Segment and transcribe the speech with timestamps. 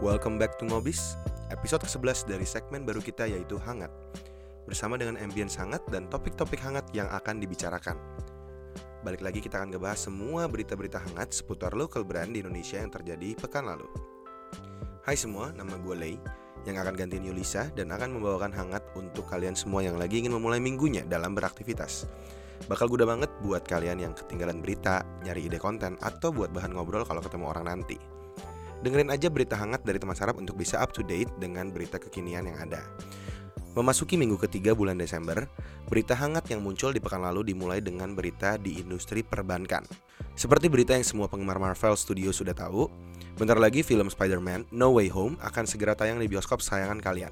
[0.00, 1.20] Welcome back to Ngobis,
[1.52, 3.92] episode ke-11 dari segmen baru kita yaitu Hangat.
[4.64, 8.00] Bersama dengan ambience hangat dan topik-topik hangat yang akan dibicarakan.
[9.04, 13.36] Balik lagi kita akan ngebahas semua berita-berita hangat seputar local brand di Indonesia yang terjadi
[13.44, 13.84] pekan lalu.
[15.04, 16.16] Hai semua, nama gue Lei
[16.64, 20.64] yang akan gantiin Yulisa dan akan membawakan hangat untuk kalian semua yang lagi ingin memulai
[20.64, 22.08] minggunya dalam beraktivitas.
[22.72, 27.04] Bakal guna banget buat kalian yang ketinggalan berita, nyari ide konten, atau buat bahan ngobrol
[27.04, 28.19] kalau ketemu orang nanti.
[28.80, 32.48] Dengerin aja berita hangat dari teman sarap untuk bisa up to date dengan berita kekinian
[32.48, 32.80] yang ada.
[33.70, 35.46] Memasuki minggu ketiga bulan Desember,
[35.86, 39.86] berita hangat yang muncul di pekan lalu dimulai dengan berita di industri perbankan.
[40.34, 42.90] Seperti berita yang semua penggemar Marvel Studio sudah tahu,
[43.38, 47.30] bentar lagi film Spider-Man No Way Home akan segera tayang di bioskop sayangan kalian.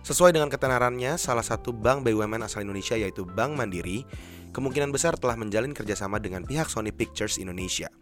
[0.00, 4.04] Sesuai dengan ketenarannya, salah satu bank BUMN asal Indonesia yaitu Bank Mandiri
[4.50, 7.92] kemungkinan besar telah menjalin kerjasama dengan pihak Sony Pictures Indonesia.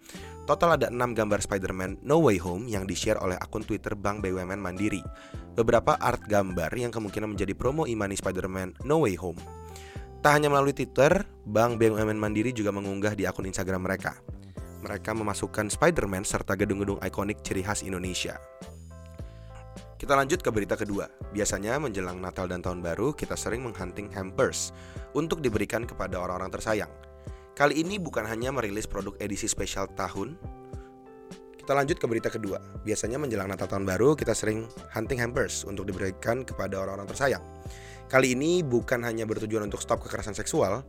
[0.48, 4.56] Total ada 6 gambar Spider-Man No Way Home yang di-share oleh akun Twitter Bank BUMN
[4.56, 5.04] Mandiri.
[5.52, 9.36] Beberapa art gambar yang kemungkinan menjadi promo imani Spider-Man No Way Home.
[10.24, 14.16] Tak hanya melalui Twitter, Bank BUMN Mandiri juga mengunggah di akun Instagram mereka.
[14.88, 18.40] Mereka memasukkan Spider-Man serta gedung-gedung ikonik ciri khas Indonesia.
[20.00, 21.12] Kita lanjut ke berita kedua.
[21.28, 24.72] Biasanya menjelang Natal dan Tahun Baru, kita sering menghunting hampers
[25.12, 27.07] untuk diberikan kepada orang-orang tersayang.
[27.58, 30.38] Kali ini bukan hanya merilis produk edisi spesial tahun.
[31.58, 32.62] Kita lanjut ke berita kedua.
[32.86, 37.42] Biasanya menjelang Natal Tahun Baru, kita sering hunting hampers untuk diberikan kepada orang-orang tersayang.
[38.06, 40.86] Kali ini bukan hanya bertujuan untuk stop kekerasan seksual,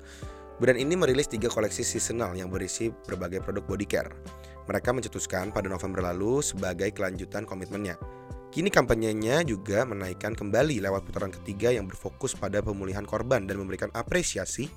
[0.61, 4.13] Brand ini merilis tiga koleksi seasonal yang berisi berbagai produk body care.
[4.69, 7.97] Mereka mencetuskan pada November lalu sebagai kelanjutan komitmennya.
[8.53, 13.89] Kini kampanyenya juga menaikkan kembali lewat putaran ketiga yang berfokus pada pemulihan korban dan memberikan
[13.97, 14.69] apresiasi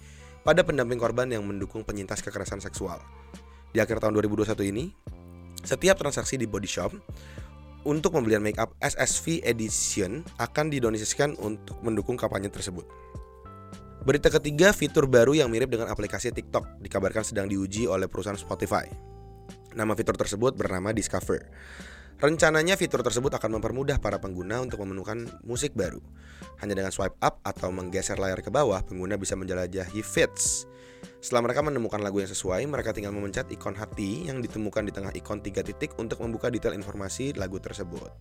[0.43, 2.99] pada pendamping korban yang mendukung penyintas kekerasan seksual.
[3.73, 4.91] Di akhir tahun 2021 ini,
[5.63, 6.93] setiap transaksi di body shop
[7.83, 12.87] untuk pembelian make up SSV Edition akan didonasikan untuk mendukung kampanye tersebut.
[14.03, 18.91] Berita ketiga, fitur baru yang mirip dengan aplikasi TikTok dikabarkan sedang diuji oleh perusahaan Spotify.
[19.73, 21.47] Nama fitur tersebut bernama Discover.
[22.23, 25.99] Rencananya fitur tersebut akan mempermudah para pengguna untuk menemukan musik baru.
[26.63, 30.71] Hanya dengan swipe up atau menggeser layar ke bawah, pengguna bisa menjelajahi feeds.
[31.19, 35.11] Setelah mereka menemukan lagu yang sesuai, mereka tinggal memencet ikon hati yang ditemukan di tengah
[35.19, 38.15] ikon tiga titik untuk membuka detail informasi lagu tersebut.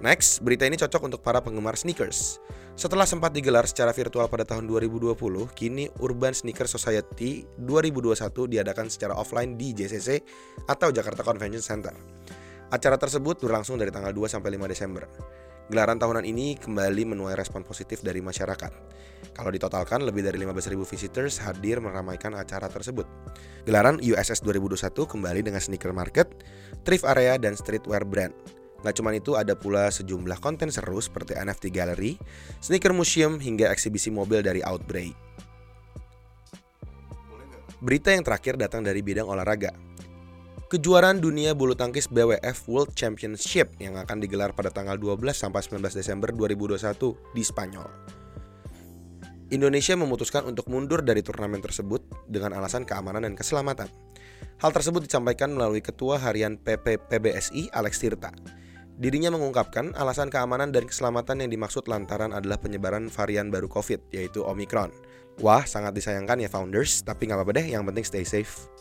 [0.00, 2.40] Next, berita ini cocok untuk para penggemar sneakers.
[2.72, 5.12] Setelah sempat digelar secara virtual pada tahun 2020,
[5.52, 8.16] kini Urban Sneaker Society 2021
[8.48, 10.24] diadakan secara offline di JCC
[10.72, 11.92] atau Jakarta Convention Center.
[12.72, 15.04] Acara tersebut berlangsung dari tanggal 2 sampai 5 Desember.
[15.68, 18.72] Gelaran tahunan ini kembali menuai respon positif dari masyarakat.
[19.36, 23.04] Kalau ditotalkan, lebih dari 15.000 visitors hadir meramaikan acara tersebut.
[23.68, 26.32] Gelaran USS 2021 kembali dengan sneaker market,
[26.80, 28.32] thrift area, dan streetwear brand.
[28.80, 32.16] Gak cuma itu, ada pula sejumlah konten seru seperti NFT Gallery,
[32.64, 35.12] sneaker museum, hingga eksibisi mobil dari Outbreak.
[37.84, 39.91] Berita yang terakhir datang dari bidang olahraga.
[40.72, 45.84] Kejuaraan dunia bulu tangkis BWF World Championship yang akan digelar pada tanggal 12 sampai 19
[45.92, 47.84] Desember 2021 di Spanyol.
[49.52, 53.84] Indonesia memutuskan untuk mundur dari turnamen tersebut dengan alasan keamanan dan keselamatan.
[54.64, 58.32] Hal tersebut disampaikan melalui Ketua Harian PP PBSI Alex Tirta.
[58.96, 64.40] Dirinya mengungkapkan alasan keamanan dan keselamatan yang dimaksud lantaran adalah penyebaran varian baru COVID, yaitu
[64.40, 64.88] Omicron.
[65.44, 68.72] Wah, sangat disayangkan ya founders, tapi nggak apa-apa deh, yang penting stay safe.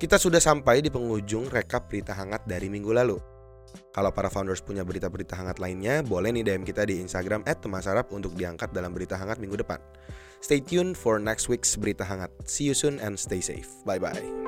[0.00, 3.20] Kita sudah sampai di penghujung rekap berita hangat dari minggu lalu.
[3.92, 8.32] Kalau para founders punya berita-berita hangat lainnya, boleh nih DM kita di Instagram @temasarap untuk
[8.32, 9.76] diangkat dalam berita hangat minggu depan.
[10.40, 12.32] Stay tuned for next week's berita hangat.
[12.48, 13.68] See you soon and stay safe.
[13.84, 14.39] Bye bye.